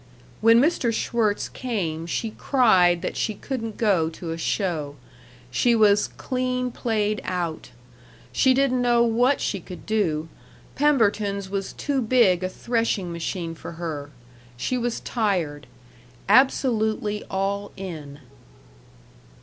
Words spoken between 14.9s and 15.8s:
tired